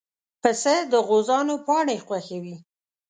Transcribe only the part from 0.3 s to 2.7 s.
پسه د غوزانو پاڼې خوښوي.